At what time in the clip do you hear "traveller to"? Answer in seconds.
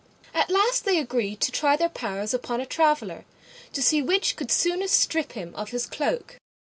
2.65-3.83